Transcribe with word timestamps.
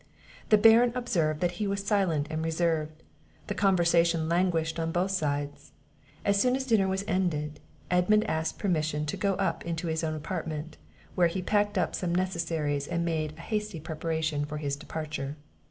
The 0.49 0.57
Baron 0.57 0.93
observed 0.95 1.41
that 1.41 1.51
he 1.61 1.67
was 1.67 1.85
silent 1.85 2.25
and 2.31 2.43
reserved; 2.43 3.03
the 3.45 3.53
conversation 3.53 4.27
languished 4.27 4.79
on 4.79 4.91
both 4.91 5.11
sides. 5.11 5.73
As 6.25 6.41
soon 6.41 6.55
as 6.55 6.65
dinner 6.65 6.87
was 6.87 7.03
ended, 7.07 7.59
Edmund 7.91 8.23
asked 8.27 8.57
permission 8.57 9.05
to 9.05 9.15
go 9.15 9.35
up 9.35 9.63
into 9.63 9.85
his 9.89 10.03
own 10.03 10.15
apartment; 10.15 10.77
where 11.13 11.27
he 11.27 11.43
packed 11.43 11.77
up 11.77 11.93
some 11.93 12.15
necessaries, 12.15 12.87
and 12.87 13.05
made 13.05 13.37
a 13.37 13.41
hasty 13.41 13.79
preparation 13.79 14.43
for 14.43 14.57
his 14.57 14.75
departure. 14.75 15.37